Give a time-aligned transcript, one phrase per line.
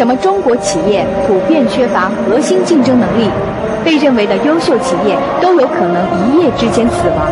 [0.00, 3.28] 什么中国企业普遍缺乏核心竞争能力？
[3.84, 7.30] 被认为的优秀企业都有可能一夜之间死亡。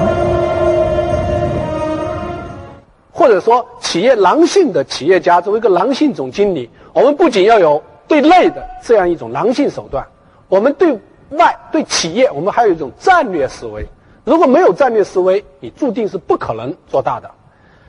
[3.11, 10.07] 或者说，企业狼性的企业家作为一个狼性总经理，我们不仅要有对内的这样一种狼性手段，
[10.51, 10.93] 我们对
[11.31, 13.89] 外对企业，我们还有一种战略思维。
[14.25, 17.31] 如果没有战略思维，你注定是不可能做大的。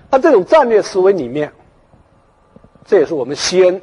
[0.09, 1.51] 那这种战略思维里面，
[2.85, 3.81] 这也是我们西恩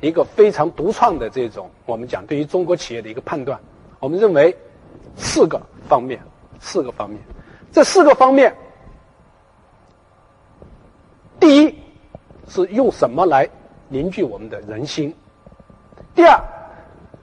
[0.00, 3.60] 一个非常独创的这种我们讲对于中国企业的一个判断。
[3.98, 4.56] 我们认为
[5.16, 6.18] 四个方面，
[6.58, 7.20] 四个方面，
[7.70, 8.54] 这四个方面，
[11.38, 11.74] 第一
[12.48, 13.48] 是用什么来
[13.88, 15.10] 凝聚我们的人心；
[16.14, 16.42] 第二，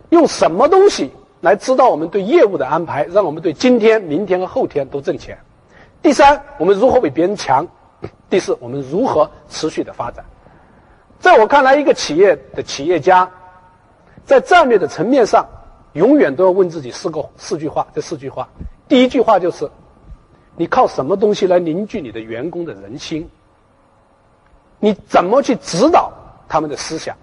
[0.10, 5.36] 用什么东西来知道我们对业务的安排，让我们对今天、明天和后天都挣钱；
[6.04, 7.66] 第三，我们如何比别人强；
[8.30, 10.24] 第四，我们如何持续的发展。
[11.20, 13.30] 在我看来，一个企业的企业家
[14.26, 15.46] 在战略的层面上。
[15.94, 18.48] 永远都要问自己四个四句话，这四句话，
[18.88, 19.68] 第一句话就是：
[20.56, 23.28] 你靠什么东西来凝聚你的员工的人心？
[24.80, 26.12] 你怎么去指导
[26.48, 27.16] 他们的思想？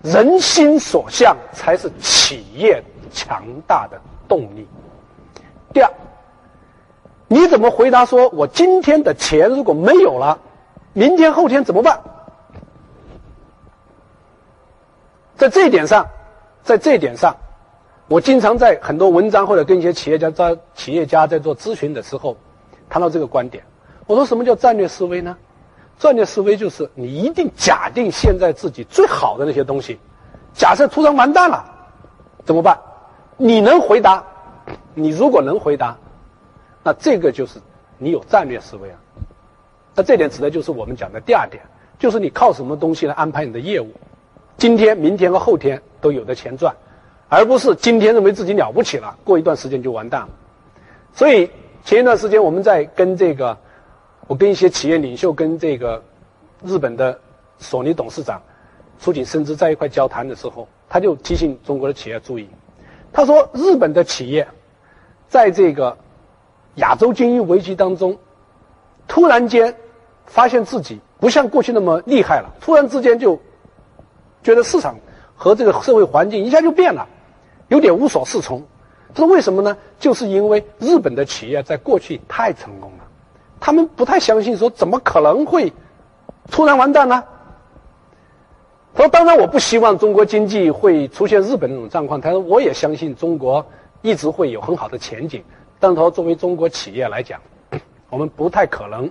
[0.00, 4.66] 人心所向才是企业强大的动力。
[5.74, 5.92] 第二，
[7.28, 10.38] 你怎么回答说我今天的钱如果没有了，
[10.94, 12.00] 明天后天怎么办？
[15.40, 16.06] 在这一点上。
[16.62, 17.34] 在这一点上，
[18.06, 22.36] 我经常在很多文章或者跟一些企业家在企业家在做咨询的时候，
[22.90, 23.64] 谈到这个观点。
[24.06, 25.38] 我说什么叫战略思维呢？
[25.98, 29.98] 战略思维就是你一定假定现在自己最好的那些东西，
[30.52, 31.64] 假设突然完蛋了，
[32.44, 32.78] 怎么办？
[33.38, 34.22] 你能回答？
[34.92, 35.96] 你如果能回答，
[36.82, 37.58] 那这个就是
[37.96, 38.98] 你有战略思维啊。
[39.94, 41.62] 那这点指的就是我们讲的第二点，
[41.98, 43.90] 就是你靠什么东西来安排你的业务？
[44.60, 46.76] 今天、明天和后天都有的钱赚，
[47.30, 50.28] 而不是今天认为自己了不起了，过一段时间就完蛋了。
[51.14, 51.50] 所以
[51.82, 53.56] 前一段时间我们在跟这个，
[54.26, 56.04] 我跟一些企业领袖、跟这个
[56.62, 57.18] 日本的
[57.58, 58.42] 索尼董事长
[59.00, 62.46] 出井深知在一块交谈的时候，他就提醒中国的企业注意，
[63.14, 64.46] 他说日本的企业
[65.26, 65.96] 在这个
[66.74, 68.18] 亚洲经营危机当中，
[69.08, 69.74] 突然间
[70.26, 73.40] 发现自己不像过去那么厉害了，突然之间就。
[74.42, 74.96] 觉得市场
[75.36, 77.06] 和这个社会环境一下就变了，
[77.68, 78.62] 有点无所适从。
[79.12, 79.76] 他说：“为什么呢？
[79.98, 83.04] 就是因为日本的企业在过去太成功了，
[83.58, 85.72] 他们不太相信说怎么可能会
[86.48, 87.24] 突然完蛋呢？”
[88.94, 92.20] 他说：“当然，我不希望中国经济会出现日本那种状况。
[92.20, 93.66] 他说，我也相信中国
[94.02, 95.42] 一直会有很好的前景。
[95.80, 97.40] 但他说，作为中国企业来讲，
[98.10, 99.10] 我们不太可能，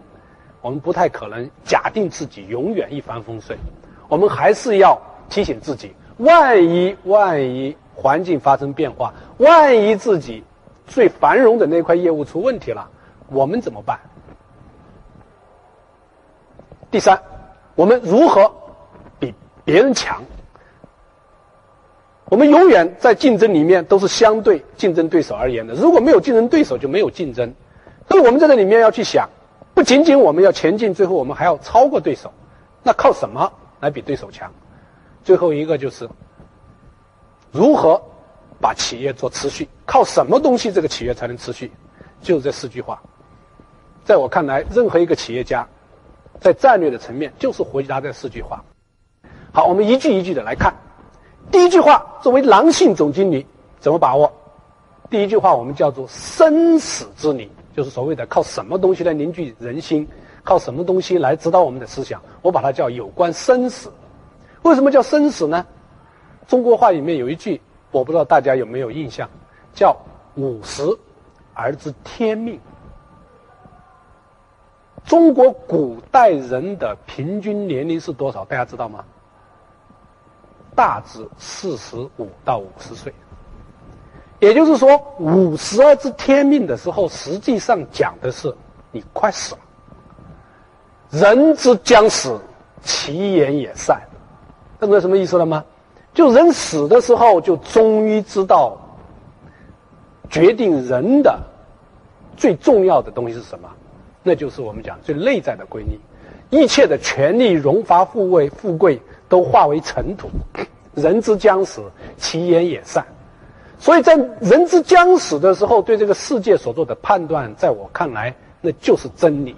[0.62, 3.60] 我们不太可能假定自己永远一帆风顺，
[4.08, 4.98] 我们还是要。”
[5.30, 10.44] 提醒自己，万一万一环境发生变化，万一自己
[10.88, 12.90] 最繁荣的那块业务出问题了，
[13.30, 14.00] 我们怎么办？
[16.92, 17.22] 第三，
[17.76, 18.52] 我们如何
[19.20, 20.24] 比别人强？
[22.26, 25.74] 我们永远在竞争里面都是相对竞争对手而言的。
[25.74, 27.54] 如果没有竞争对手，就没有竞争。
[28.08, 29.30] 所以我们在这里面要去想，
[29.74, 32.32] 不仅仅我们要前进，最后我们还要超过对手。
[32.82, 34.52] 那靠什么来比对手强？
[35.24, 36.10] 最后一个就是
[37.52, 38.02] 如何
[38.60, 41.72] 把企业做持续，靠什么东西这个企业才能持续？
[42.22, 43.02] 就是这四句话。
[44.04, 45.68] 在我看来，任何一个企业家
[46.40, 48.64] 在战略的层面就是回答这四句话。
[49.52, 50.74] 好，我们一句一句的来看。
[51.52, 53.46] 第一句话，作为狼性总经理
[53.80, 54.32] 怎么把握？
[55.10, 60.08] 第一句话我们叫做生死之理，就是所谓的靠什么东西来凝聚人心，
[60.44, 62.22] 靠什么东西来指导我们的思想？
[62.42, 63.92] 我把它叫有关生死。
[64.64, 65.66] 为什么叫生死呢？
[66.48, 67.62] 中国话里面有一句，
[67.92, 69.30] 我不知道大家有没有印象，
[69.74, 69.96] 叫
[70.36, 70.84] “五十
[71.54, 72.60] 而知天命”。
[75.06, 78.44] 中国古代人的平均年龄是多少？
[78.46, 79.06] 大家知道吗？
[80.76, 83.14] 大致四十五到五十岁。
[84.40, 88.54] 也就是说，“五十而知天命”的时候，实际上讲的是
[88.92, 89.62] 你快死了。
[91.10, 92.40] 人之将死，
[92.82, 94.02] 其言也善。
[94.80, 95.64] 懂得什么意思了吗？
[96.14, 98.78] 就人死的时候，就终于知道
[100.30, 101.40] 决定人的
[102.36, 103.70] 最重要的东西是什么，
[104.24, 106.00] 那就是我们讲最内在的规律。
[106.50, 110.28] 一切的权利、荣华富贵、富贵都化为尘土。
[110.96, 111.84] 人之将死，
[112.18, 113.06] 其言也善。
[113.78, 119.56] 所以在人之将死的时候，对这个世界所做的判断，在我看来，那就是真理。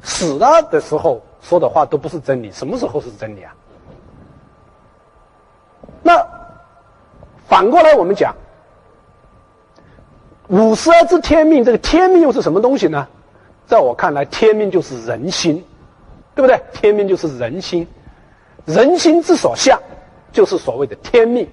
[0.00, 2.50] 死了的时候说的话都不是真理。
[2.52, 3.52] 什么时候是真理啊？
[6.02, 6.26] 那
[7.48, 8.34] 反过来我们讲，
[10.48, 13.06] 五十而知天命，这个天命又是什么东西呢？
[13.66, 15.62] 在我看来，天命就是人心，
[16.34, 16.60] 对不对？
[16.72, 17.86] 天命就是人心，
[18.66, 19.80] 人心之所向，
[20.32, 21.48] 就是所谓的天命。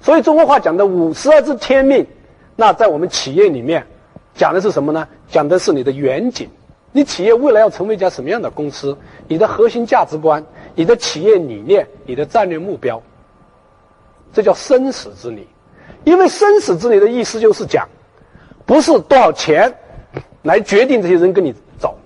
[0.00, 2.06] 所以中国话讲的五十而知天命，
[2.56, 3.86] 那在我们企业里面
[4.34, 5.06] 讲的是什么呢？
[5.28, 6.48] 讲的是你的远景。
[6.92, 8.96] 你企业未来要成为一家什么样的公司？
[9.28, 10.44] 你的核心价值观、
[10.74, 13.00] 你的企业理念、你的战略目标，
[14.32, 15.48] 这叫生死之理。
[16.04, 17.88] 因为生死之理的意思就是讲，
[18.64, 19.74] 不是多少钱
[20.42, 21.96] 来决定这些人跟你走。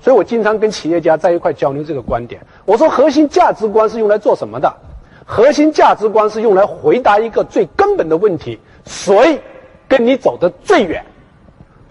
[0.00, 2.40] 所以我经常跟企业家在一块交流这个观点。
[2.64, 4.72] 我说，核心价值观是用来做什么的？
[5.26, 9.40] 核心价值观是用来回答一个最根本的问题：谁
[9.88, 11.04] 跟你走得最远？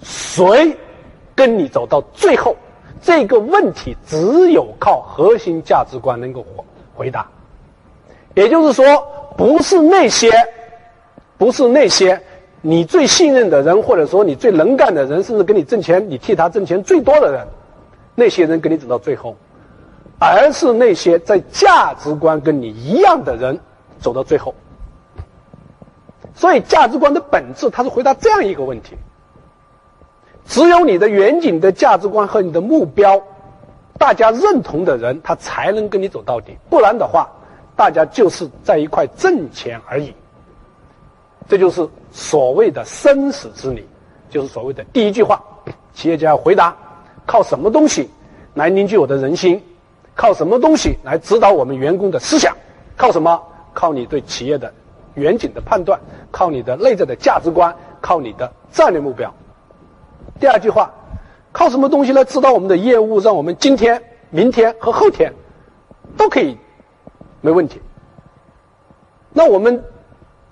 [0.01, 0.77] 谁？
[1.35, 2.55] 跟你走到最后，
[3.01, 6.63] 这个问题只有靠核心价值观能够回
[6.93, 7.27] 回答。
[8.35, 8.85] 也就是说，
[9.37, 10.31] 不是那些，
[11.37, 12.21] 不是那些
[12.61, 17.47] 你最信任的人，或者说你最能干的人，甚至给你挣钱，你替他挣钱最多的人，
[18.15, 19.35] 那些人跟你走到最后，
[20.19, 23.59] 而是那些在价值观跟你一样的人
[23.99, 24.53] 走到最后。
[26.35, 28.95] 所以，价值观的本质，它是回答这样一个问题。
[30.45, 33.21] 只有你的远景的价值观和你的目标，
[33.99, 36.57] 大家认同的人，他才能跟你走到底。
[36.69, 37.29] 不然的话，
[37.75, 40.13] 大家就是在一块挣钱而已。
[41.47, 43.85] 这就是所谓的生死之理，
[44.29, 45.41] 就是所谓的第一句话。
[45.93, 46.75] 企业家要回答：
[47.25, 48.09] 靠什么东西
[48.53, 49.61] 来凝聚我的人心？
[50.15, 52.55] 靠什么东西来指导我们员工的思想？
[52.95, 53.41] 靠什么？
[53.73, 54.71] 靠你对企业的
[55.15, 55.99] 远景的判断，
[56.31, 59.33] 靠你的内在的价值观，靠你的战略目标。
[60.39, 60.91] 第二句话，
[61.51, 65.33] 靠什么东西来指导我们的业务，让我们今天、明天和后天
[66.15, 66.57] 都可以
[67.43, 67.81] 没问题？
[69.33, 69.83] 那我们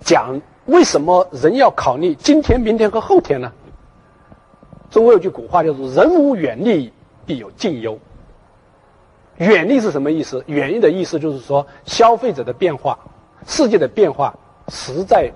[0.01, 3.49] 讲为什么人要考虑今天、明天和后天呢？
[4.89, 6.91] 中国有句古话叫做“人无远虑，
[7.25, 7.97] 必有近忧”。
[9.39, 10.43] 远虑是什么意思？
[10.47, 12.99] 远虑的意思就是说，消费者的变化、
[13.47, 15.31] 世界的变化，实在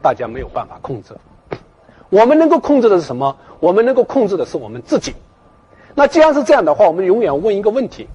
[0.00, 1.16] 大家没有办法控制。
[2.10, 3.36] 我们能够控制的是什么？
[3.58, 5.12] 我们能够控制的是我们自己。
[5.96, 8.06] 那既然是这样的话，我们永远问一个问题：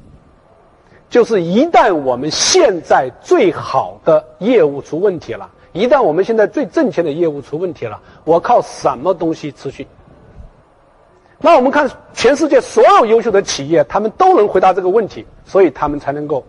[1.09, 9.87] 就是一旦我们现在最好的业务出问题了，一旦我们现在最挣钱的业务出问题了，我靠什么东西持续？
[11.39, 16.43] 那我们看全世界所有优秀的企业，他们都能回答这个问题，所以他们才能够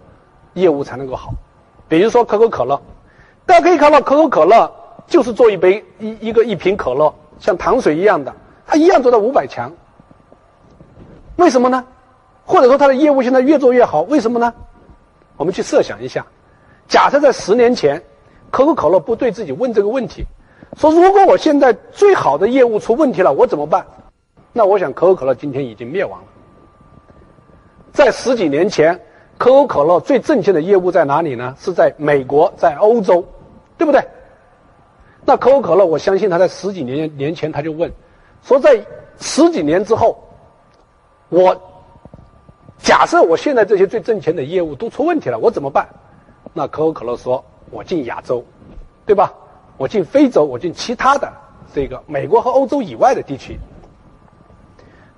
[0.55, 1.31] 业务才能够好。
[1.87, 2.81] 比如说可口可乐，
[3.47, 4.73] 大家可以看到，可口可乐
[5.07, 7.15] 就是做一杯一一个一瓶可乐。
[7.39, 8.35] 像糖水一样的，
[8.67, 9.73] 它一样做到五百强。
[11.37, 11.85] 为什么呢？
[12.49, 14.55] 或者说他的业务现在越做越好，为什么呢？
[15.37, 16.27] 我们去设想一下，
[16.89, 18.03] 假设在十年前，
[18.51, 20.25] 可口可乐不对自己问这个问题，
[20.75, 23.85] 说如果我现在最好的业务出问题了，我怎么办？
[24.55, 26.27] 那我想可口可乐今天已经灭亡了。
[27.93, 28.99] 在十几年前，
[29.37, 31.55] 可口可乐最挣钱的业务在哪里呢？
[31.61, 33.23] 是在美国，在欧洲，
[33.77, 34.03] 对不对？
[35.27, 37.93] 那可口可乐，我相信他在十几年年前他就问，
[38.43, 38.83] 说在
[39.21, 40.19] 十几年之后，
[41.29, 41.55] 我
[42.79, 45.87] 假设我现在这些最挣钱的业务都出问题了，我怎么办？
[46.55, 48.45] 那可口可乐说，我进亚洲，
[49.05, 49.33] 对吧？
[49.77, 51.33] 我进非洲，我进其他的
[51.75, 53.59] 这个美国和欧洲以外的地区。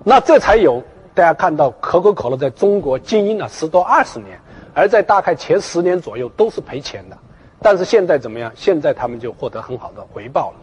[0.03, 4.39] 那这才有大家看到可口可乐在中国经营了十多二十年，
[4.73, 7.17] 而在大概前十年左右都是赔钱的。
[7.61, 8.51] 但是现在怎么样？
[8.55, 10.57] 现在他们就获得很好的回报了。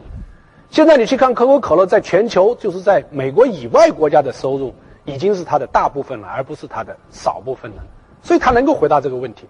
[0.70, 4.74] 现在你去看可口可乐在全球，就是在美国以外国家的收入，
[5.08, 7.82] 已经是它的大部分了，而不是它的少部分了。
[8.22, 9.46] 所以它能够回答这个问题。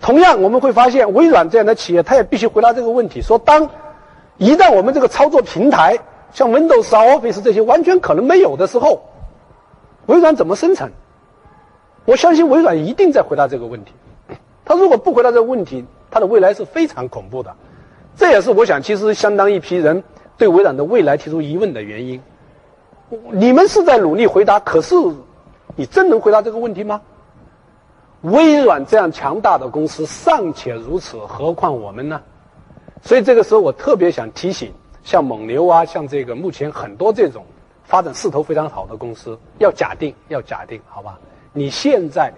[0.00, 3.70] 同样，我们会发现微软这样的企业，它也必须回答这个问题：说当
[4.36, 5.98] 一旦我们这个操作平台
[6.32, 9.02] 像 Windows、Office 这些完全可能没有的时候，
[10.06, 10.90] 微软怎么生存？
[12.04, 13.92] 我相信微软一定在回答这个问题。
[14.64, 17.54] 他如果不回答这个问题，它的未来是非常恐怖的，
[18.16, 20.02] 这也是我想，其实相当一批人
[20.36, 22.22] 对微软的未来提出疑问的原因。
[23.32, 24.94] 你们是在努力回答，可是
[25.76, 27.00] 你真能回答这个问题吗？
[28.22, 32.20] 微软这样强大的公司尚且如此，何况我们呢？
[33.02, 37.44] 所以这个时候，我特别想提醒，像蒙牛啊，像这个目前很多这种
[37.84, 41.18] 发展势头非常好的公司，要假定，要假定，好吧？
[41.52, 42.32] 你现在。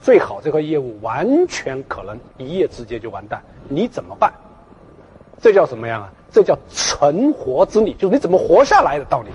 [0.00, 4.32] 最好这块业务完全可能一夜之间就完蛋，你怎么办？
[5.40, 6.12] 这叫什么样啊？
[6.28, 9.30] 这叫存活之理，就是你怎么活下来的道理。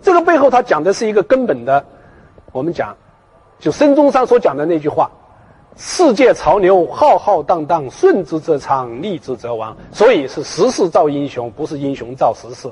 [0.00, 1.84] 这个背后他讲的是一个根本的，
[2.52, 2.96] 我们讲，
[3.58, 5.10] 就孙中山所讲的那句话：
[5.76, 9.76] 世界潮流浩浩荡荡，顺之则昌，逆之则亡。
[9.92, 12.70] 所以是时势造英雄，不是英雄造时势。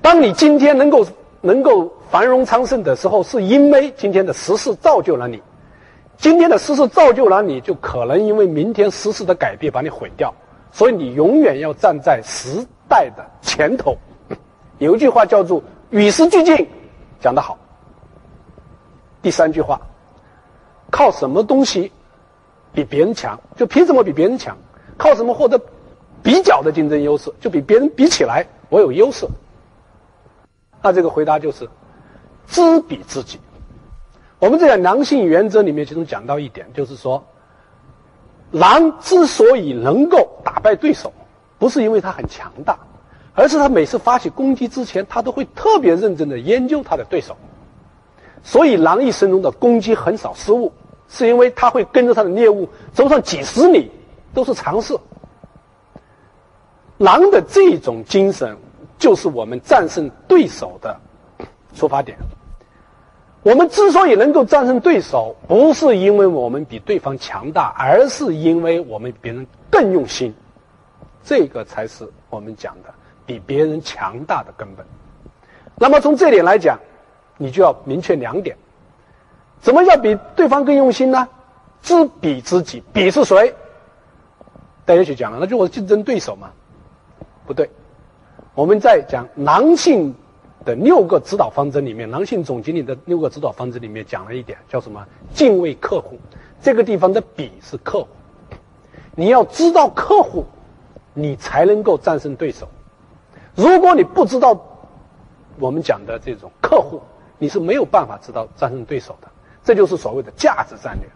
[0.00, 1.04] 当你今天能够
[1.40, 5.42] 能够繁荣昌盛的时候，是因为今天的时势造就了你。
[6.16, 10.32] 今天的时势造就了你，就可能因为明天时势的改变把你毁掉。
[10.70, 13.96] 所以你永远要站在时代的前头。
[14.78, 16.68] 有一句话叫做“与时俱进”，
[17.20, 17.58] 讲得好。
[19.22, 19.80] 第三句话，
[20.90, 21.90] 靠什么东西
[22.72, 23.38] 比别人强？
[23.56, 24.56] 就凭什么比别人强？
[24.96, 25.60] 靠什么获得
[26.22, 27.32] 比较的竞争优势？
[27.40, 29.26] 就比别人比起来，我有优势。
[30.82, 31.68] 那这个回答就是
[32.46, 33.40] 知彼知己。
[34.38, 37.24] 我们在良性原则里面，其中讲到一点，就是说，
[38.52, 41.12] 狼之所以能够打败对手，
[41.58, 42.78] 不是因为它很强大，
[43.38, 47.36] 而是他每次发起攻击之前，他都会特别认真的研究他的对手。
[48.42, 50.72] 所以，狼一生中的攻击很少失误，
[51.08, 53.92] 是因为它会跟着它的猎物走上几十里，
[54.34, 54.98] 都是尝试。
[56.96, 58.56] 狼的这种精神，
[58.98, 60.98] 就是我们战胜对手的
[61.76, 62.18] 出发点。
[63.44, 70.34] 我们之所以能够战胜对手，不是因为我们比对方强大，而是因为我们比别人更用心。
[71.22, 72.92] 这个才是我们讲的
[73.28, 74.84] 比别人强大的根本。
[75.76, 76.80] 那么从这点来讲，
[77.36, 78.56] 你就要明确两点：
[79.60, 81.28] 怎么叫比对方更用心呢？
[81.82, 83.54] 知彼知己，彼是谁？
[84.86, 86.50] 大家去讲了，那就我的竞争对手嘛？
[87.46, 87.70] 不对，
[88.54, 90.14] 我们在讲狼性。
[90.64, 95.06] 的六个指导方针里面，狼性总经理的六个指导方针里面讲了一点，叫什么？
[95.32, 96.18] 敬畏客户。
[96.60, 98.08] 这个地方的“彼”是客户，
[99.14, 100.44] 你要知道客户，
[101.14, 102.68] 你才能够战胜对手。
[103.54, 104.58] 如果你不知道
[105.58, 107.00] 我们讲的这种客户，
[107.38, 109.28] 你是没有办法知道战胜对手的。
[109.64, 111.08] 这就是所谓的价值战略。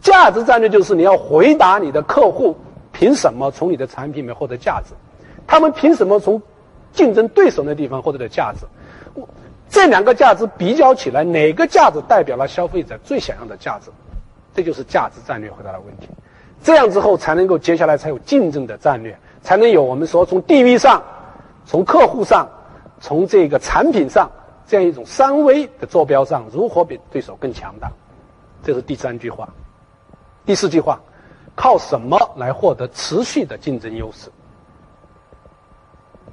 [0.00, 2.56] 价值战略就是你要回答你的客户，
[2.92, 4.94] 凭什么从你的产品里面获得价值？
[5.46, 6.40] 他们凭什么从
[6.92, 8.66] 竞争对手那地方获得的价值？
[9.68, 13.90] 这两个价值比较起来，哪个价值代表了消费者最想要的价值？
[14.54, 16.08] 这就是价值战略回答的问题。
[16.62, 21.02] 这样之后才能够接下来才有竞争的战略，才能有我们说从地域上、
[21.70, 22.48] 从客户上、
[22.98, 24.28] 从这个产品上
[24.66, 27.88] 这样一种三维的坐标上如何比对手更强大。
[28.64, 29.48] 这是第三句话。
[30.44, 31.00] 第四句话，
[31.54, 34.28] 靠什么来获得持续的竞争优势？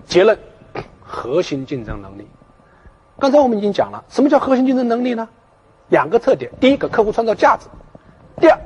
[0.07, 0.35] 结论：
[1.03, 2.27] 核心竞争能力。
[3.19, 5.29] 刚才我们已经讲了，什么叫核心竞争能力呢？
[5.89, 7.67] 两个特点：第一个，客户创造价值；
[8.41, 8.59] 第二，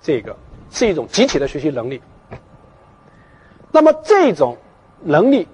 [0.00, 0.34] 这个
[0.72, 2.02] 是一种集体的学习能力。
[3.70, 4.56] 那么这种
[5.02, 5.46] 能力，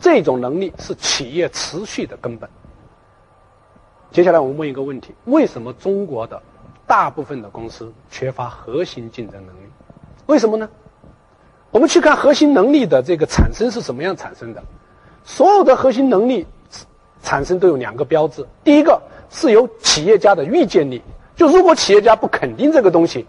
[0.00, 2.48] 这种能力是企业持续的根本。
[4.10, 6.42] 接下来我们问一个问题：为什么中国的
[6.86, 9.68] 大部分的公司缺乏核心竞争能力？
[10.26, 10.68] 为什么呢？
[11.70, 14.62] 我们去看核心能力的这个产生是什么样产生的？
[15.24, 16.46] 所有的核心能力
[17.22, 21.02] 产生都有两个标志，第一个是由企业家的预见力，
[21.36, 23.26] 就如果企业家不肯定这个东西，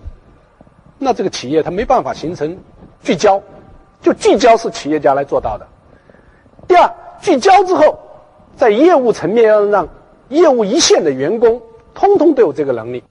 [0.97, 2.57] 那这个企业它没办法形成
[3.03, 3.41] 聚焦，
[4.01, 5.67] 就聚焦是企业家来做到的。
[6.67, 6.91] 第二，
[7.21, 7.99] 聚焦之后，
[8.55, 9.87] 在业务层面要让
[10.29, 11.61] 业务一线的员工
[11.93, 13.03] 通通都有这个能力，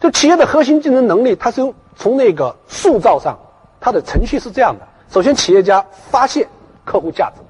[0.00, 3.38] 就企业的核心竞争能力，它是从那个塑造上，
[3.80, 6.48] 它的程序是这样的：首先，企业家发现
[6.84, 7.42] 客户价值。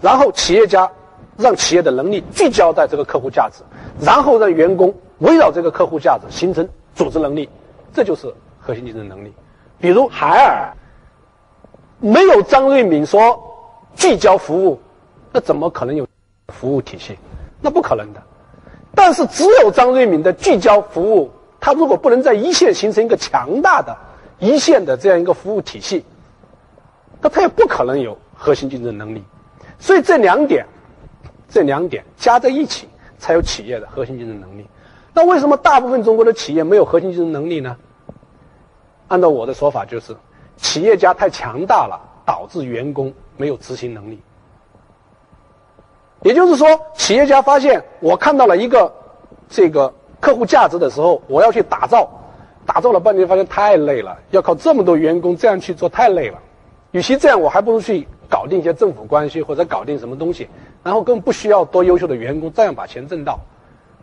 [0.00, 0.90] 然后企业家
[1.36, 3.62] 让企业的能力聚焦在这个客户价值，
[4.00, 7.48] 然后让员工围绕这个客户价值形成组织能力，
[7.92, 9.32] 这就是核心竞争能力。
[9.78, 10.72] 比如海尔，
[12.02, 13.40] 没有张瑞敏说
[13.94, 14.80] 聚焦服务，
[15.30, 16.04] 那怎么可能有
[16.48, 17.16] 服务体系？
[17.60, 18.20] 那不可能的。
[18.92, 21.30] 但是只有张瑞敏的聚焦服务，
[21.60, 23.96] 他如果不能在一线形成一个强大的
[24.40, 26.04] 一线的这样一个服务体系，
[27.20, 29.22] 那他也不可能有核心竞争能力。
[29.78, 30.66] 所以这两点，
[31.48, 34.66] 这两点加在一起，才有企业的核心竞争能力。
[35.14, 37.76] 那为什么大部分中国的企业没有核心竞争能力呢？
[39.06, 40.16] 按照我的说法，就是
[40.62, 44.18] 企业家太强大了，导致员工没有执行能力。
[46.22, 48.90] 也就是说，企业家发现我看到了一个
[49.50, 52.08] 这个客户价值的时候，我要去打造，
[52.64, 56.38] 打造了半天，发现太累了，要靠这么多员工这样去做，太累了。
[56.92, 58.08] 与其这样，我还不如去。
[58.32, 60.48] 搞定一些政府关系，或者搞定什么东西，
[60.82, 63.38] 然后更不需要多优秀的员工，照样把钱挣到。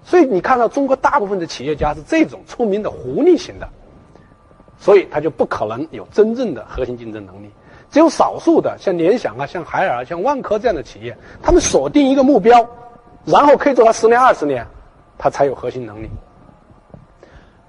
[0.04, 3.68] 所以你看到中国大部分的企业家是这种出名的狐狸型的，
[4.80, 7.50] 所以他就不可能有真正的核心竞争能力。
[7.92, 12.66] 只有少数的，像联想啊、像海尔、像万科这样的企业，他们锁定一个目标，
[13.26, 14.66] 然后可以做到十年、二十年，
[15.18, 16.10] 他才有核心能力。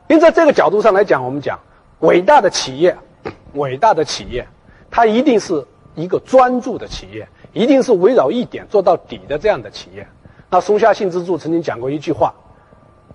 [0.09, 1.59] 因为在这个角度上来讲，我们讲
[2.01, 2.97] 伟大的企业，
[3.55, 4.47] 伟大的企业，
[4.91, 10.07] 它一定是一个专注的企业，一定是围绕一点做到底的这样的企业。
[10.51, 12.35] 那松下幸之助曾经讲过一句话，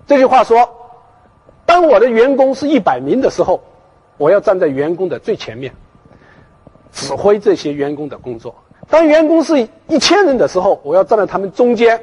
[0.06, 0.68] 这句话说
[1.64, 3.62] ：“当我的员工是一百名的时候，
[4.16, 5.72] 我要站在员工的最前面，
[6.92, 8.52] 指挥这些员工的工作；
[8.88, 12.00] 当员工是一千人的时候，我要站在他们中间，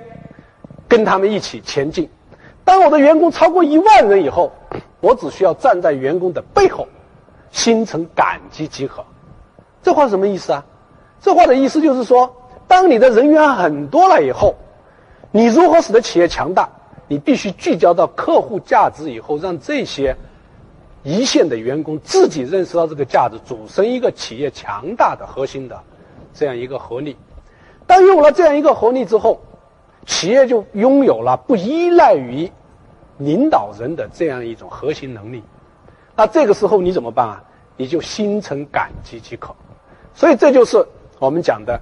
[0.87, 2.05] 跟他们一起前进；
[2.63, 4.51] 当我的员工超过一万人以后，
[5.01, 6.87] 我只需要站在员工的背后，
[7.51, 9.03] 心存感激即可。”
[9.81, 10.63] 这话什么意思啊？
[11.19, 12.33] 这话的意思就是说，
[12.67, 14.55] 当你的人员很多了以后。
[15.35, 16.69] 你如何使得企业强大？
[17.07, 20.15] 你必须聚焦到客户价值以后，让这些
[21.03, 25.79] 一线的员工自己认识到这个价值，组成一个企业强大的核心的
[26.33, 27.15] 这样一个合力。
[27.85, 29.41] 当有了这样一个合力之后，
[30.05, 32.49] 企业就拥有了不依赖于
[33.17, 35.43] 领导人的这样一种核心能力。
[36.15, 37.43] 那这个时候你怎么办啊？
[37.75, 39.53] 你就心存感激即可。
[40.13, 40.85] 所以这就是
[41.19, 41.79] 我们讲的。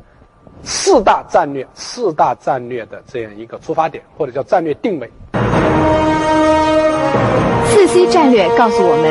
[0.64, 5.10] 四大战略，四大战略的这样一个出发点，或者叫战略定位。
[7.72, 9.08] 四 C 战略告诉我们，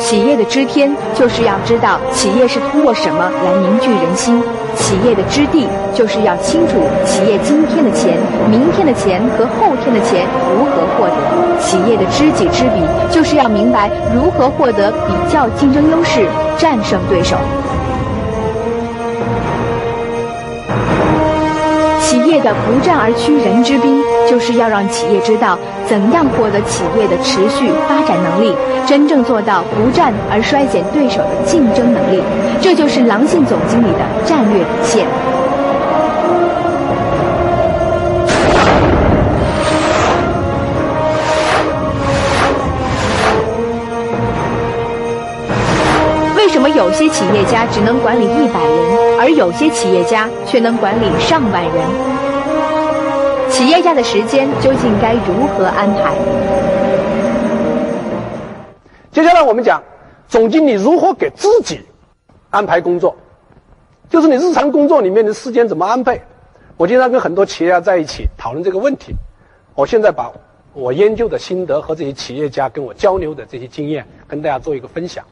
[0.00, 4.38] 企业的知天就是要知道企业是通过什么来凝聚人心；
[4.76, 8.16] 企业的知地就是要清楚企业今天的钱、
[8.48, 10.24] 明天的钱和后天的钱
[10.56, 11.18] 如何获得；
[11.58, 12.80] 企业的知己知彼
[13.10, 16.24] 就是要明白如何获得比较竞争优势，
[16.56, 17.36] 战胜对手。
[22.34, 28.52] 业的不战而屈人之兵，就是要让企业知道怎样获得企业的持续发展能力，
[28.84, 32.20] 真正做到不战而衰减对手的竞争能力。
[32.60, 35.06] 这就是狼性总经理的战略底线。
[46.36, 51.74] 为什么有些企业家只能管理一百人，而有些企业家却能管理上万人？
[53.50, 56.14] 企业家的时间究竟该如何安排？
[59.10, 59.82] 接下来我们讲
[60.28, 61.80] 总经理如何给自己
[62.50, 63.16] 安排工作，
[64.10, 66.20] 就是你日常工作里面的时间怎么安排？
[66.76, 69.14] 我经常跟很多企业家在一起讨论这个问题。
[69.74, 70.30] 我现在把
[70.74, 75.24] 我研究的心得和这些企业家跟我交流的这些经验跟大家做一个分享。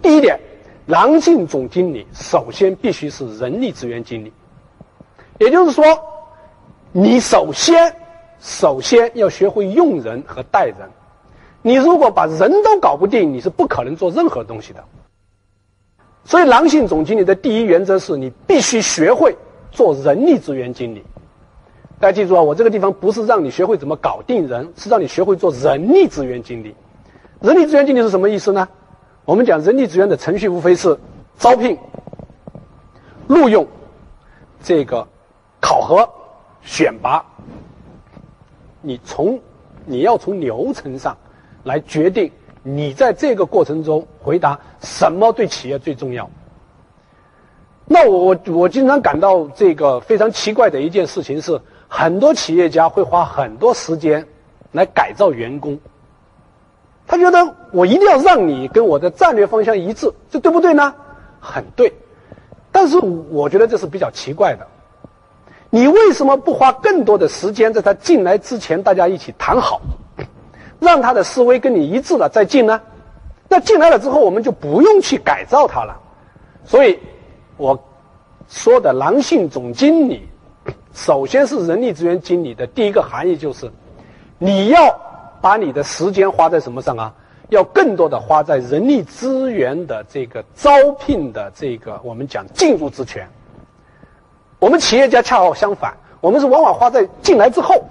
[0.00, 0.38] 第一点，
[0.86, 4.32] 狼性总经理首先必须是人力资源经理，
[5.38, 5.84] 也就是说，
[6.92, 7.96] 你首先
[8.38, 10.76] 首先要学会用人和带人。
[11.62, 14.84] 你如果把人都搞不定，你是不可能做任何东西的。
[16.26, 19.34] 所以，狼性总经理的第一原则是你必须学会
[19.70, 21.02] 做人力资源经理。
[21.98, 26.74] 大家记住啊，我这个地方不是让你学会怎么搞定人，是让你学会做人力资源经理。
[27.40, 28.68] 人力资源经理是什么意思呢？
[29.24, 30.98] 我们讲人力资源的程序，无非是
[31.38, 31.78] 招聘、
[33.26, 33.66] 录用、
[34.62, 35.06] 这个
[35.60, 36.06] 考核、
[36.62, 37.24] 选拔。
[38.82, 39.40] 你从
[39.86, 41.16] 你要从流程上
[41.62, 42.30] 来决定，
[42.62, 46.28] 你在这个过程中回答什么对企业最重要。
[47.86, 51.58] 那我我我经常感到这个非常奇怪的一件事情是，
[51.88, 54.26] 很多企业家会花很多时间
[54.72, 55.78] 来改造员工。
[57.06, 60.94] 他觉得我一定要让你跟我的战略方向一致，这对不对呢？
[61.38, 61.92] 很对，
[62.72, 64.66] 但是我觉得这是比较奇怪的。
[65.68, 69.82] 你为什么不花更多的时间在他进来之前，大家一起谈好，
[70.80, 72.80] 让他的思维跟你一致了再进呢？
[73.48, 76.00] 那进来了之后，我们就不用去改造他了。
[76.64, 76.98] 所以，
[77.58, 77.78] 我
[78.48, 80.26] 说的狼性总经理，
[80.94, 83.70] 首先是人力资源经理的第一个含义就是，
[84.38, 85.03] 你要。
[85.44, 87.12] 把你的时间花在什么上啊？
[87.50, 93.28] 要更多的花在人力资源的这个招聘的这个我们讲进入之权。
[94.58, 97.84] 我们企业家恰好相反，我们是往往花在进来之后，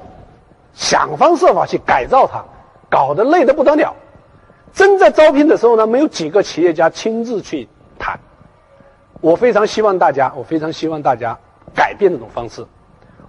[0.74, 2.44] 想方设法去改造它，
[2.90, 3.94] 搞得累得不得了。
[4.74, 8.20] 真在招聘的时候呢，没有几个企业家亲自去谈。
[9.22, 11.38] 我非常希望大家，我非常希望大家
[11.76, 12.66] 改变这种方式，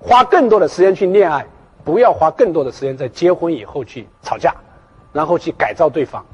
[0.00, 1.44] 花更多的时间去恋爱。
[1.84, 4.54] 不要花更多的时间在结婚以后去吵架，
[5.12, 6.24] 然后去改造对方。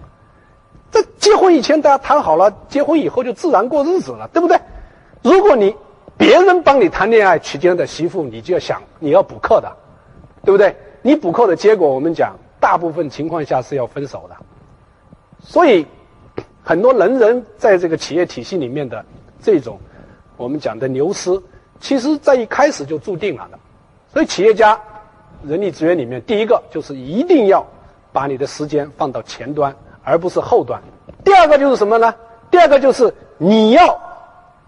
[0.91, 4.59] 在结婚以前大家谈好了，结婚以后就自然过日子了，对不对？
[5.23, 5.75] 如果你
[6.17, 9.73] 别人帮你谈恋爱娶进来的媳妇，你就要想你要补课的，
[10.45, 10.75] 对不对？
[11.03, 14.37] 你补课的结果，我们讲大部分情况下是要分手的。
[15.41, 15.87] 所以
[16.63, 19.05] 很多能人在这个企业体系里面的
[19.43, 19.81] 这种
[20.37, 21.41] 我们讲的流失，
[21.81, 23.59] 其实在一开始就注定了的。
[24.13, 24.81] 所以企业家。
[25.46, 27.66] 人力资源里面，第一个就是一定要
[28.12, 30.81] 把你的时间放到前端，而不是后端。
[31.24, 32.14] 第二个就是什么呢？
[32.50, 34.00] 第二个就是你要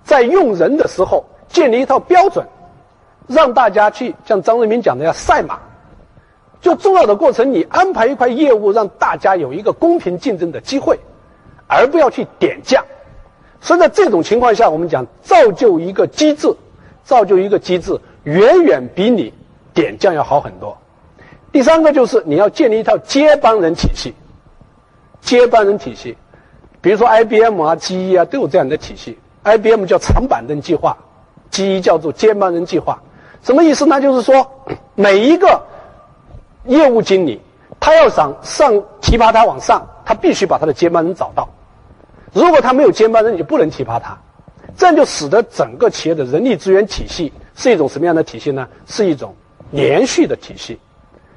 [0.04, 2.46] 在用人的时候建立一套标准，
[3.26, 5.58] 让大家去像张瑞敏讲的要赛马。
[6.61, 10.96] 就重要的过程，你安排一块业务，让大家有一个公平竞争的机会，
[11.66, 12.85] 而不要去点将。
[13.61, 16.54] 所以在这种情况下，我们讲造就一个机制，
[17.02, 19.35] 造就一个机制，远远比你
[19.74, 20.76] 点将要好很多。
[21.50, 24.14] 第三个就是你要建立一套接班人体系，
[25.20, 26.16] 接班人体系，
[26.80, 29.18] 比如说 IBM 啊、GE 啊都有这样的体系。
[29.44, 30.96] IBM 叫长板凳计划
[31.50, 33.02] ，GE 叫做接班人计划。
[33.42, 34.00] 什么意思呢？
[34.00, 34.48] 就是说
[34.94, 35.61] 每一个
[36.64, 37.40] 业务经理，
[37.80, 41.48] 他要想上提拔他往上，他必须把他的接班人找到。
[42.32, 44.16] 如果他没有接班人，你就不能提拔他。
[44.76, 48.66] 这样就使得整个企业的人力资源体系是一种什么样的体系呢？
[48.87, 49.35] 是一种
[49.72, 50.78] 连续的体系。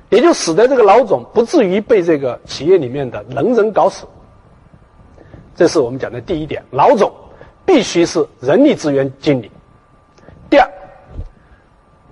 [0.10, 4.06] 也就使得这个老总不至于被这个企业里面的能人搞死。
[5.56, 7.12] 这是我们讲的第一点，老总
[7.66, 9.52] 必须是人力资源经理。
[10.48, 10.70] 第二，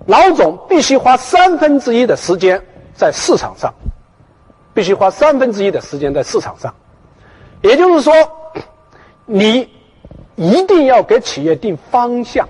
[0.06, 2.60] 老总必须花三分之一的时间
[2.94, 3.72] 在市场上，
[4.74, 6.74] 必须花三分之一的时间在市场上。
[7.62, 8.12] 也就是说，
[9.24, 9.68] 你
[10.34, 12.46] 一定要给企业定方向。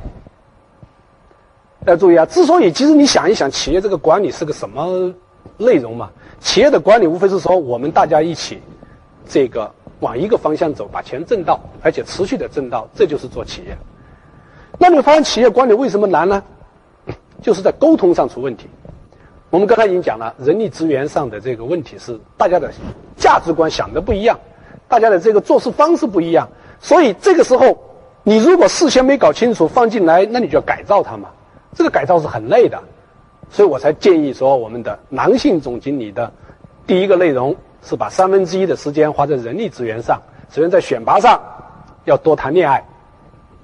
[1.87, 5.13] 要注意啊，之所以其实你想一想，企业这个管理是个什么？
[5.57, 8.61] 内容嘛，企业的管理无非是说我们大家一起，
[9.29, 9.71] 这个
[10.01, 13.77] 往一个方向走，把钱挣到，而且持续的挣到，这就是做企业。
[14.79, 16.43] 那你发现企业管理为什么难呢？
[17.43, 18.67] 就是在沟通上出问题。
[19.51, 22.73] 我们刚才已经讲了，人力资源上的这个问题是大家的
[23.17, 24.37] 价值观想的不一样，
[24.89, 26.49] 大家的这个做事方式不一样，
[26.81, 27.79] 所以这个时候
[28.25, 31.29] 你如果事先没搞清楚放进来，那你就要改造它嘛。
[31.75, 32.81] 这个改造是很累的。
[33.51, 36.33] 所以我才建议说，我们的男性总经理的
[36.87, 40.21] 第一个内容是把三分之一的时间花在人力资源上。
[40.51, 41.41] 首先在选拔上
[42.05, 42.85] 要多谈恋爱，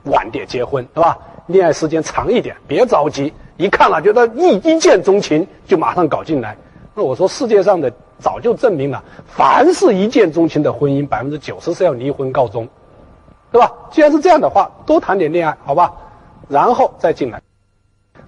[0.05, 1.17] 晚点结婚，是吧？
[1.47, 6.57] 恋爱时间长一点，别着急，一看了觉得一一见钟情就马上搞进来。
[6.95, 12.69] 那我说世界上的早就证明了，凡是一见钟情的婚姻，百分之九十是要离婚告终，
[13.51, 13.73] 对吧？
[13.91, 15.93] 既然是这样的话，多谈点恋爱，好吧？
[16.49, 17.41] 然后再进来。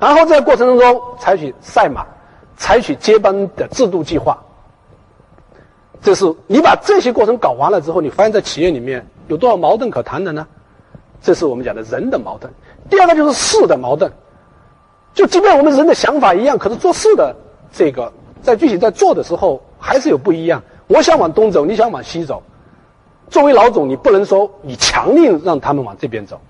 [0.03, 2.05] 然后在过程当中采取赛马，
[2.57, 4.37] 采取接班的制度计划。
[6.03, 10.45] 这是你把这些过程搞完了之后，你发现在企业里面有多少矛盾可谈的呢？
[11.21, 12.53] 这是我们讲的人的矛盾。
[12.91, 14.11] 第二个就是事的矛盾。
[15.15, 17.37] 就即便我们人的想法一样，可是做事的
[17.71, 18.12] 这个
[18.43, 20.61] 在具体在做的时候还是有不一样。
[20.88, 22.43] 我想往东走，你想往西走。
[23.31, 26.41] 作为老总，你不能说你强令让他们往这边走。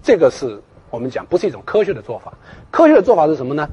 [0.00, 0.62] 这个是。
[0.90, 2.32] 我们讲不是一种科学的做法，
[2.70, 3.68] 科学的做法是什么呢？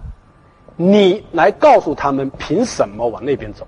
[0.76, 3.68] 你来告诉他们凭什么往那边走？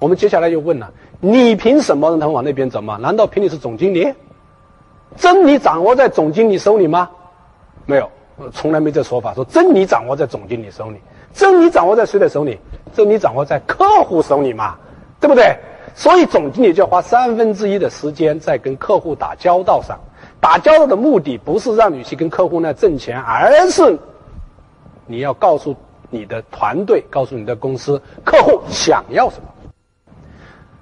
[0.00, 2.96] 我们接下来又问了：你凭什么让他们往那边走吗？
[3.00, 4.12] 难道凭你是总经理？
[5.16, 7.08] 真理掌握在总经理手里吗？
[7.86, 8.10] 没有，
[8.52, 9.32] 从来没这说法。
[9.34, 10.98] 说真理掌握在总经理手里，
[11.32, 12.58] 真理掌握在谁的手里？
[12.92, 14.76] 真理掌握在客户手里嘛？
[15.20, 15.56] 对不对？
[15.94, 19.98] 所以总经理就要花三分之一的时间在跟客户打交道上。
[20.40, 23.98] 打交道的目的不是让你去跟客户那挣钱，而是
[25.06, 25.74] 你要告诉
[26.10, 29.48] 你的团队，告诉你的公司，客户想要什么。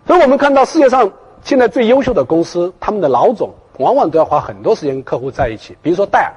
[0.06, 1.10] 所以我们看到世界上
[1.42, 5.76] 现在最优秀的公司，他们的老总往往都要花很多时间跟客户在一起。
[5.80, 6.32] 比如说戴尔，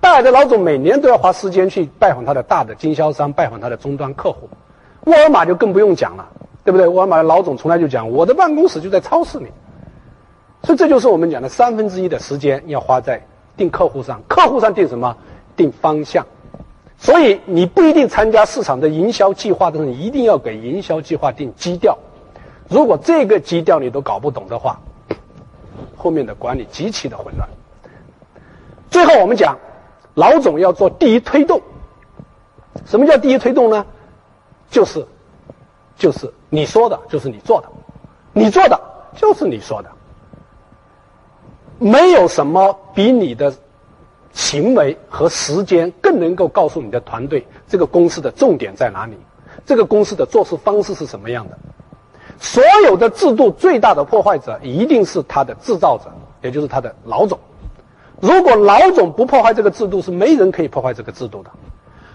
[0.00, 4.48] 戴尔的老总每年都要花时间去拜访他的大的经销商，拜访他的终端客户。
[5.04, 6.26] 沃尔玛就更不用讲了，
[6.64, 6.88] 对不对？
[6.88, 9.46] 沃尔玛的老总从来就讲，我的办公室就在超市里。
[10.62, 13.22] 所以这就是我们讲的三分之一的时间要花在
[13.56, 15.16] 定客户上，客户上定什么？
[15.56, 16.26] 定方向。
[16.98, 21.98] 所以你不一定参加市场的营销计划，但是你一定要给营销计划定基调。
[22.68, 24.78] 如果这个基调你都搞不懂的话，
[25.96, 27.48] 后面的管理极其的混乱。
[28.90, 29.58] 最后我们讲，
[30.14, 31.60] 老总要做第一推动。
[32.84, 33.86] 什么叫第一推动呢？
[34.70, 35.04] 就是，
[35.96, 37.68] 就是你说的，就是你做的，
[38.32, 38.78] 你做的
[39.16, 39.90] 就是你说的。
[41.82, 43.54] 没有什么比你的
[44.34, 49.16] 行为和时间更能够告诉你的团队这个公司的重点在哪里，
[49.64, 51.56] 这个公司的做事方式是什么样的。
[52.38, 56.12] 所有的制度最大的破坏者一定是他的制造者，
[56.42, 57.38] 也就是他的老总。
[58.20, 61.50] 如果老总不破坏这个制度，是没人可以破坏这个制度的。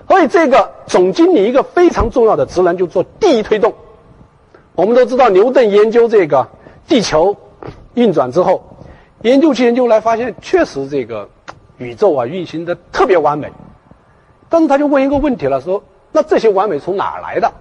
[0.08, 3.74] 所以，这个总经理一个非常重要的职能就做第一推动。
[4.76, 6.48] 我们都知道，牛顿研究这个
[6.88, 7.36] 地球
[7.96, 8.64] 运转之后。
[9.26, 11.28] 研究去研究来，发现确实这个
[11.80, 13.52] 宇宙啊运行的特别完美，
[14.50, 17.52] 但是他就问一个问题了，说那这些完美从哪儿来的？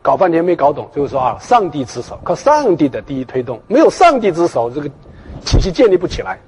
[0.00, 4.88] 搞半天没搞懂，就是说啊，上帝之手，靠上帝的第一推动，没有上帝之手，这个
[5.44, 6.38] 体系建立不起来。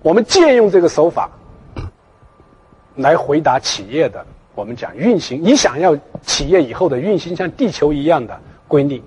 [0.00, 1.28] 我们借用这个手法
[2.96, 9.02] 来回答企业的，我们讲运行，你想要企业以后的运行像地球一样的规律，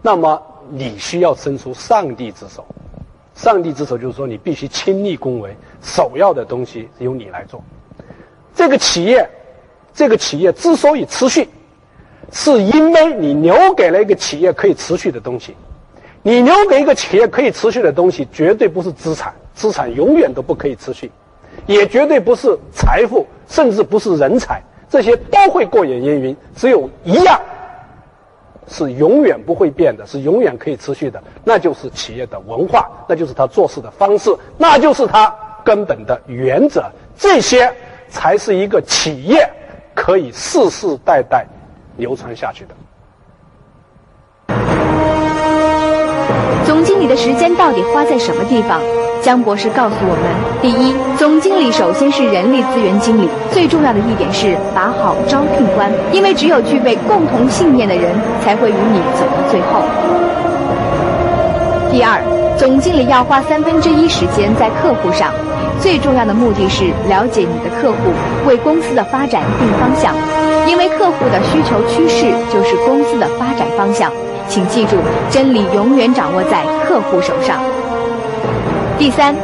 [0.00, 2.64] 那么你需要伸出上帝之手。
[3.34, 7.62] 上帝之手就是说，你必须亲力恭为，首要的东西由你来做。
[8.54, 9.28] 这个企业，
[9.94, 11.48] 这个企业之所以持续。
[12.32, 15.56] 是因为你留给了一个企业可以持续的东西，
[16.22, 21.10] 你留给一个企业可以持续的东西，绝对不是资产，资产永远都不可以持续，
[21.66, 26.36] 也绝对不是财富，甚至不是人才，这些都会过眼烟云。
[26.54, 27.40] 只有一样
[28.70, 36.84] 是永远不会变的，是永远可以持续的，那就是企业的文化，那就是他做事的方式，那就是他根本的原则，
[37.16, 37.70] 这些
[38.08, 39.46] 才是一个企业
[39.94, 41.44] 可以世世代代。
[41.96, 42.74] 流传下去的。
[46.64, 48.80] 总经理的时间到底花在什么地方？
[49.20, 50.24] 江博士告诉我们：
[50.62, 58.12] 第一，总经理首先是人力资源经理，最重要的一点是把好招聘关，因为只有具备共同信念的人，
[58.44, 59.80] 才会与你走到最后。
[61.90, 62.20] 第二，
[62.58, 65.32] 总经理要花三分之一时间在客户上，
[65.80, 67.96] 最重要的目的是了解你的客户，
[68.46, 70.14] 为公司的发展定方向。
[70.68, 74.12] 因为客户的需求趋势就是公司的发展方向，
[74.46, 74.96] 请记住，
[75.30, 77.56] 真理永远掌握在客户手上。
[78.98, 79.34] 第三，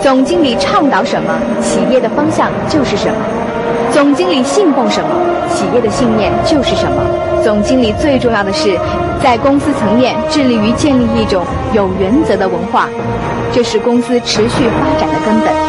[0.00, 3.14] 总经理倡导什么，企业的方向就是什么；
[3.92, 5.08] 总经理信奉什么，
[5.48, 7.02] 企业的信念就是什么。
[7.42, 8.78] 总经理最重要的是，
[9.22, 12.88] 在公司层面致力于建立一种有原则的文化，
[13.52, 15.63] 这是公司持续发展的根本。